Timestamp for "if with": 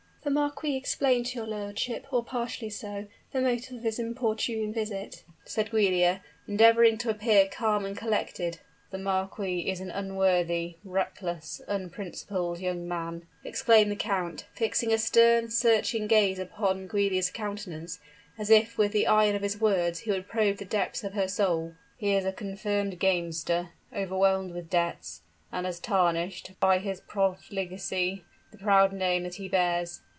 18.51-18.91